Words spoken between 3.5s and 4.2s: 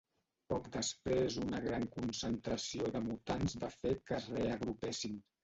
va fer que